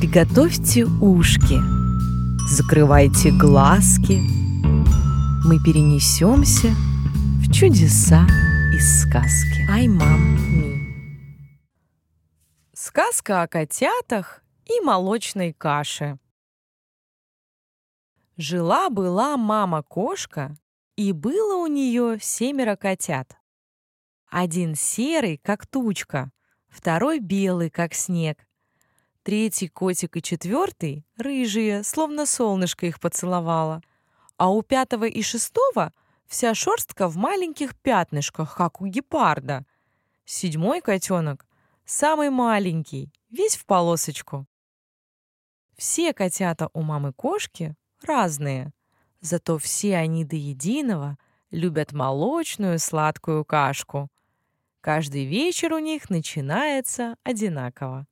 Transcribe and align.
Приготовьте 0.00 0.86
ушки, 0.86 1.60
закрывайте 2.48 3.30
глазки. 3.32 4.18
Мы 5.46 5.62
перенесемся 5.62 6.68
в 7.42 7.52
чудеса 7.52 8.26
из 8.74 9.02
сказки. 9.02 9.68
Ай, 9.70 9.88
мам, 9.88 10.38
ми. 10.54 10.80
Сказка 12.72 13.42
о 13.42 13.46
котятах 13.46 14.42
и 14.64 14.80
молочной 14.80 15.52
каше. 15.52 16.18
Жила-была 18.38 19.36
мама-кошка, 19.36 20.56
и 20.96 21.12
было 21.12 21.62
у 21.62 21.66
нее 21.66 22.16
семеро 22.22 22.76
котят. 22.76 23.36
Один 24.30 24.74
серый, 24.76 25.36
как 25.36 25.66
тучка, 25.66 26.32
второй 26.70 27.18
белый, 27.18 27.68
как 27.68 27.92
снег, 27.92 28.38
третий 29.22 29.68
котик 29.68 30.16
и 30.16 30.22
четвертый— 30.22 31.06
рыжие, 31.16 31.82
словно 31.84 32.26
солнышко 32.26 32.86
их 32.86 33.00
поцеловало, 33.00 33.82
а 34.36 34.50
у 34.50 34.62
пятого 34.62 35.04
и 35.04 35.22
шестого 35.22 35.92
вся 36.26 36.54
шерстка 36.54 37.08
в 37.08 37.16
маленьких 37.16 37.76
пятнышках, 37.76 38.56
как 38.56 38.80
у 38.80 38.86
гепарда. 38.86 39.66
Седьмой 40.24 40.80
котенок— 40.80 41.46
самый 41.84 42.30
маленький, 42.30 43.12
весь 43.30 43.56
в 43.56 43.66
полосочку. 43.66 44.46
Все 45.76 46.12
котята 46.12 46.68
у 46.72 46.82
мамы-кошки 46.82 47.74
разные, 48.02 48.72
зато 49.20 49.58
все 49.58 49.96
они 49.96 50.24
до 50.24 50.36
единого 50.36 51.18
любят 51.50 51.92
молочную 51.92 52.78
сладкую 52.78 53.44
кашку. 53.44 54.08
Каждый 54.80 55.24
вечер 55.24 55.72
у 55.72 55.78
них 55.78 56.10
начинается 56.10 57.16
одинаково. 57.24 58.06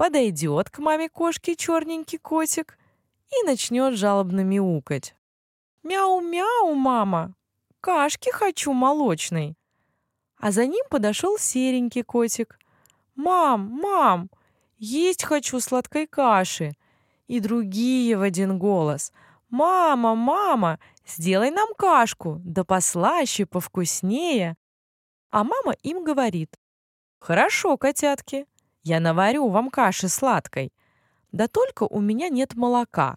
Подойдет 0.00 0.70
к 0.70 0.78
маме 0.78 1.10
кошки 1.10 1.52
черненький 1.52 2.16
котик 2.16 2.78
и 3.28 3.46
начнет 3.46 3.98
жалобно 3.98 4.40
мяукать. 4.40 5.14
«Мяу-мяу, 5.82 6.74
мама! 6.74 7.34
Кашки 7.82 8.30
хочу 8.30 8.72
молочной!» 8.72 9.58
А 10.38 10.52
за 10.52 10.64
ним 10.64 10.82
подошел 10.88 11.36
серенький 11.36 12.02
котик. 12.02 12.58
«Мам, 13.14 13.60
мам, 13.60 14.30
есть 14.78 15.22
хочу 15.22 15.60
сладкой 15.60 16.06
каши!» 16.06 16.72
И 17.26 17.38
другие 17.38 18.16
в 18.16 18.22
один 18.22 18.58
голос. 18.58 19.12
«Мама, 19.50 20.14
мама, 20.14 20.78
сделай 21.04 21.50
нам 21.50 21.74
кашку, 21.76 22.40
да 22.42 22.64
послаще, 22.64 23.44
повкуснее!» 23.44 24.56
А 25.30 25.44
мама 25.44 25.74
им 25.82 26.04
говорит, 26.04 26.56
«Хорошо, 27.18 27.76
котятки, 27.76 28.46
я 28.82 29.00
наварю 29.00 29.48
вам 29.48 29.70
каши 29.70 30.08
сладкой. 30.08 30.72
Да 31.32 31.48
только 31.48 31.84
у 31.84 32.00
меня 32.00 32.28
нет 32.28 32.54
молока. 32.54 33.16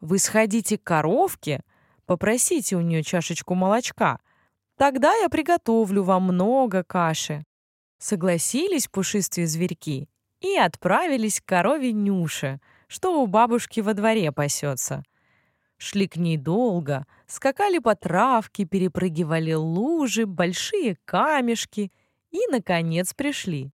Вы 0.00 0.18
сходите 0.18 0.78
к 0.78 0.84
коровке, 0.84 1.62
попросите 2.06 2.76
у 2.76 2.80
нее 2.80 3.02
чашечку 3.02 3.54
молочка. 3.54 4.18
Тогда 4.76 5.14
я 5.14 5.28
приготовлю 5.28 6.02
вам 6.02 6.24
много 6.24 6.82
каши». 6.84 7.44
Согласились 7.98 8.88
пушистые 8.88 9.46
зверьки 9.46 10.08
и 10.40 10.56
отправились 10.58 11.40
к 11.40 11.46
корове 11.46 11.92
Нюше, 11.92 12.60
что 12.86 13.22
у 13.22 13.26
бабушки 13.26 13.80
во 13.80 13.94
дворе 13.94 14.30
пасется. 14.30 15.04
Шли 15.78 16.06
к 16.06 16.16
ней 16.16 16.36
долго, 16.36 17.06
скакали 17.26 17.78
по 17.78 17.94
травке, 17.94 18.64
перепрыгивали 18.64 19.54
лужи, 19.54 20.26
большие 20.26 20.96
камешки 21.04 21.90
и, 22.30 22.40
наконец, 22.50 23.14
пришли. 23.14 23.72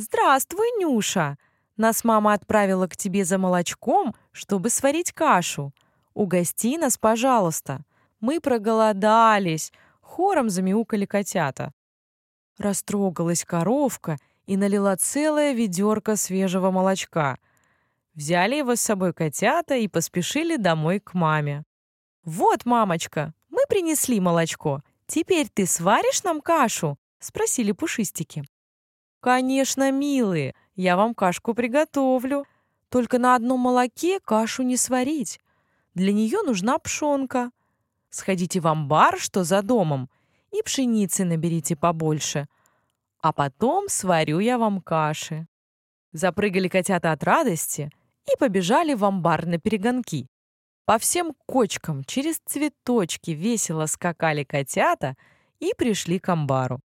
«Здравствуй, 0.00 0.66
Нюша! 0.78 1.36
Нас 1.76 2.04
мама 2.04 2.32
отправила 2.32 2.86
к 2.86 2.96
тебе 2.96 3.24
за 3.24 3.38
молочком, 3.38 4.14
чтобы 4.32 4.70
сварить 4.70 5.12
кашу. 5.12 5.74
Угости 6.14 6.78
нас, 6.78 6.96
пожалуйста. 6.96 7.84
Мы 8.20 8.40
проголодались!» 8.40 9.72
Хором 10.00 10.48
замяукали 10.48 11.04
котята. 11.04 11.72
Растрогалась 12.58 13.44
коровка 13.44 14.16
и 14.46 14.56
налила 14.56 14.96
целое 14.96 15.52
ведерко 15.52 16.16
свежего 16.16 16.70
молочка— 16.70 17.38
Взяли 18.14 18.56
его 18.56 18.74
с 18.74 18.80
собой 18.80 19.12
котята 19.12 19.76
и 19.76 19.88
поспешили 19.88 20.56
домой 20.56 21.00
к 21.00 21.14
маме. 21.14 21.64
«Вот, 22.24 22.66
мамочка, 22.66 23.32
мы 23.48 23.62
принесли 23.68 24.20
молочко. 24.20 24.82
Теперь 25.06 25.48
ты 25.48 25.66
сваришь 25.66 26.22
нам 26.22 26.40
кашу?»— 26.40 26.98
спросили 27.18 27.72
пушистики. 27.72 28.44
«Конечно, 29.20 29.92
милые, 29.92 30.54
я 30.76 30.96
вам 30.96 31.14
кашку 31.14 31.54
приготовлю. 31.54 32.44
Только 32.88 33.18
на 33.18 33.36
одном 33.36 33.60
молоке 33.60 34.18
кашу 34.20 34.62
не 34.62 34.76
сварить. 34.76 35.40
Для 35.94 36.12
нее 36.12 36.42
нужна 36.42 36.78
пшенка. 36.78 37.50
Сходите 38.08 38.60
в 38.60 38.66
амбар, 38.66 39.18
что 39.18 39.44
за 39.44 39.62
домом, 39.62 40.10
и 40.50 40.62
пшеницы 40.62 41.24
наберите 41.24 41.76
побольше. 41.76 42.48
А 43.20 43.32
потом 43.32 43.88
сварю 43.88 44.38
я 44.38 44.58
вам 44.58 44.80
каши». 44.80 45.46
Запрыгали 46.12 46.68
котята 46.68 47.12
от 47.12 47.22
радости— 47.22 47.92
и 48.32 48.36
побежали 48.38 48.94
в 48.94 49.04
амбар 49.04 49.46
на 49.46 49.58
перегонки. 49.58 50.26
По 50.84 50.98
всем 50.98 51.34
кочкам 51.46 52.04
через 52.04 52.40
цветочки 52.44 53.30
весело 53.30 53.86
скакали 53.86 54.44
котята 54.44 55.16
и 55.60 55.72
пришли 55.76 56.18
к 56.18 56.28
амбару. 56.28 56.80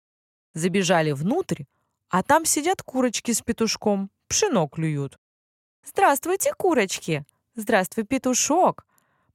Забежали 0.53 1.11
внутрь, 1.11 1.63
а 2.13 2.21
там 2.21 2.45
сидят 2.45 2.83
курочки 2.83 3.31
с 3.31 3.41
петушком, 3.41 4.11
пшено 4.27 4.67
клюют. 4.67 5.17
«Здравствуйте, 5.83 6.53
курочки! 6.53 7.25
Здравствуй, 7.55 8.03
петушок! 8.03 8.85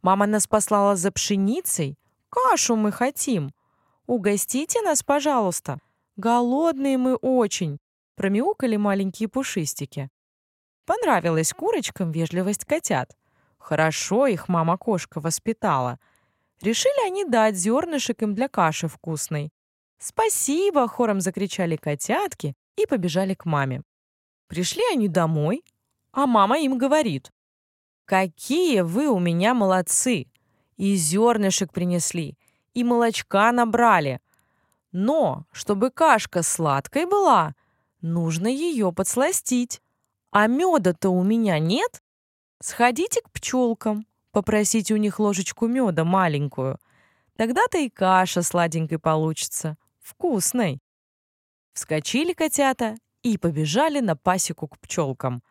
Мама 0.01 0.27
нас 0.27 0.47
послала 0.47 0.95
за 0.95 1.11
пшеницей. 1.11 1.99
Кашу 2.29 2.77
мы 2.77 2.93
хотим. 2.93 3.53
Угостите 4.07 4.81
нас, 4.83 5.03
пожалуйста. 5.03 5.81
Голодные 6.15 6.99
мы 6.99 7.17
очень!» 7.17 7.81
Промяукали 8.15 8.77
маленькие 8.77 9.29
пушистики. 9.29 10.09
Понравилась 10.87 11.53
курочкам 11.53 12.13
вежливость 12.13 12.65
котят. 12.65 13.17
Хорошо 13.59 14.29
их 14.29 14.47
мама-кошка 14.47 15.19
воспитала. 15.19 15.99
Решили 16.61 17.09
они 17.09 17.25
дать 17.25 17.57
зернышек 17.57 18.23
им 18.23 18.37
для 18.37 18.47
каши 18.47 18.87
вкусной. 18.87 19.51
«Спасибо!»— 19.99 20.87
хором 20.89 21.21
закричали 21.21 21.75
котятки 21.75 22.55
и 22.83 22.87
побежали 22.87 23.35
к 23.35 23.45
маме. 23.45 23.83
Пришли 24.47 24.83
они 24.93 25.09
домой, 25.09 25.65
а 26.13 26.27
мама 26.27 26.59
им 26.59 26.79
говорит. 26.79 27.31
«Какие 28.05 28.81
вы 28.81 29.09
у 29.09 29.19
меня 29.19 29.55
молодцы! 29.55 30.27
И 30.77 30.95
зернышек 30.95 31.73
принесли, 31.73 32.39
и 32.73 32.85
молочка 32.85 33.53
набрали. 33.53 34.21
Но, 34.93 35.45
чтобы 35.53 35.91
кашка 35.91 36.43
сладкой 36.43 37.05
была, 37.05 37.55
нужно 38.01 38.47
ее 38.47 38.93
подсластить. 38.93 39.83
А 40.31 40.47
меда-то 40.47 41.11
у 41.11 41.23
меня 41.23 41.59
нет? 41.59 42.03
Сходите 42.61 43.21
к 43.23 43.31
пчелкам, 43.31 44.07
попросите 44.33 44.95
у 44.95 44.97
них 44.97 45.19
ложечку 45.19 45.67
меда 45.67 46.05
маленькую. 46.05 46.79
Тогда-то 47.37 47.79
и 47.79 47.89
каша 47.89 48.43
сладенькой 48.43 48.99
получится, 48.99 49.77
вкусной. 50.01 50.81
Вскочили 51.79 52.33
котята 52.33 52.97
и 53.23 53.39
побежали 53.39 54.01
на 54.01 54.17
пасеку 54.17 54.67
к 54.67 54.81
пчелкам. 54.81 55.45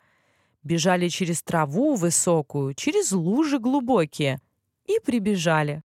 Бежали 0.62 1.08
через 1.08 1.42
траву 1.42 1.96
высокую, 1.96 2.74
через 2.74 3.14
лужи 3.14 3.60
глубокие 3.60 4.42
и 4.84 5.00
прибежали. 5.00 5.84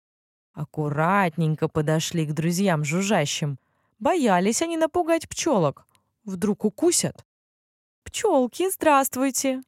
Аккуратненько 0.53 1.67
подошли 1.67 2.25
к 2.25 2.31
друзьям 2.31 2.85
жужжащим. 2.85 3.59
Боялись 3.99 4.61
они 4.61 4.77
напугать 4.77 5.27
пчелок. 5.27 5.85
Вдруг 6.23 6.63
укусят. 6.63 7.25
«Пчелки, 8.05 8.69
здравствуйте! 8.69 9.61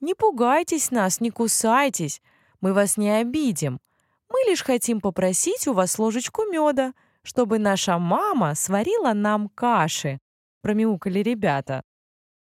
Не 0.00 0.12
пугайтесь 0.12 0.90
нас, 0.90 1.22
не 1.22 1.30
кусайтесь, 1.30 2.20
мы 2.60 2.74
вас 2.74 2.98
не 2.98 3.08
обидим. 3.08 3.80
Мы 4.28 4.38
лишь 4.46 4.62
хотим 4.62 5.00
попросить 5.00 5.66
у 5.68 5.72
вас 5.72 5.98
ложечку 5.98 6.42
меда, 6.42 6.92
чтобы 7.22 7.58
наша 7.58 7.98
мама 7.98 8.54
сварила 8.54 9.12
нам 9.12 9.48
каши»,— 9.48 10.18
промяукали 10.62 11.20
ребята. 11.20 11.82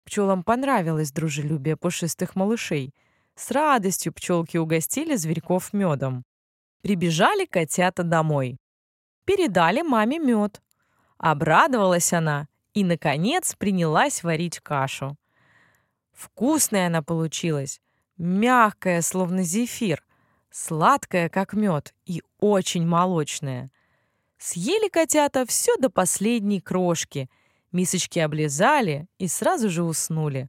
Пчелам 0.05 0.43
понравилось 0.43 1.13
дружелюбие 1.13 1.77
пушистых 1.77 2.35
малышей. 2.37 2.95
С 3.35 3.51
радостью 3.51 4.13
пчелки 4.13 4.57
угостили 4.57 5.17
зверьков 5.17 5.73
медом. 5.73 6.25
Прибежали 6.83 7.47
котята 7.47 8.03
домой. 8.03 8.59
Передали 9.25 9.83
маме 9.83 10.19
мед. 10.19 10.61
Обрадовалась 11.17 12.13
она 12.13 12.49
и, 12.75 12.85
наконец, 12.85 13.55
принялась 13.55 14.23
варить 14.23 14.59
кашу. 14.61 15.17
Вкусная 16.13 16.89
она 16.89 17.03
получилась, 17.03 17.81
мягкая, 18.17 19.03
словно 19.03 19.43
зефир, 19.43 20.05
сладкая, 20.51 21.29
как 21.29 21.55
мед, 21.55 21.95
и 22.05 22.23
очень 22.39 22.87
молочная. 22.87 23.71
Съели 24.45 24.89
котята 24.89 25.47
все 25.47 25.77
до 25.77 25.89
последней 25.89 26.61
крошки, 26.61 27.31
мисочки 27.71 28.19
облизали 28.19 29.07
и 29.19 29.29
сразу 29.29 29.71
же 29.71 29.85
уснули. 29.85 30.49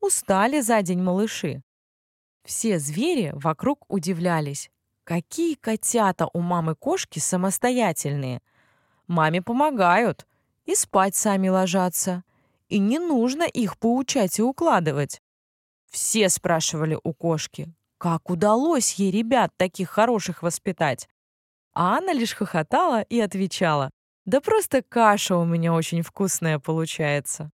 Устали 0.00 0.62
за 0.62 0.80
день 0.80 1.02
малыши. 1.02 1.62
Все 2.44 2.78
звери 2.78 3.32
вокруг 3.34 3.84
удивлялись. 3.88 4.70
Какие 5.04 5.54
котята 5.54 6.28
у 6.32 6.40
мамы-кошки 6.40 7.18
самостоятельные. 7.18 8.40
Маме 9.06 9.42
помогают 9.42 10.26
и 10.64 10.74
спать 10.74 11.14
сами 11.14 11.48
ложатся. 11.48 12.24
И 12.70 12.78
не 12.78 12.98
нужно 12.98 13.42
их 13.42 13.78
поучать 13.78 14.38
и 14.38 14.42
укладывать. 14.42 15.20
Все 15.90 16.30
спрашивали 16.30 16.98
у 17.04 17.12
кошки, 17.12 17.68
как 17.98 18.30
удалось 18.30 18.94
ей 18.94 19.10
ребят 19.10 19.52
таких 19.58 19.90
хороших 19.90 20.42
воспитать. 20.42 21.06
А 21.78 21.98
она 21.98 22.14
лишь 22.14 22.34
хохотала 22.34 23.02
и 23.02 23.20
отвечала, 23.20 23.90
да 24.24 24.40
просто 24.40 24.82
каша 24.82 25.36
у 25.36 25.44
меня 25.44 25.74
очень 25.74 26.00
вкусная 26.00 26.58
получается. 26.58 27.50